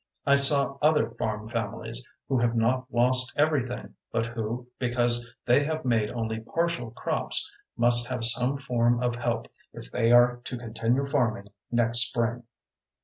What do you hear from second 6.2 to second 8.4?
partial crops, must have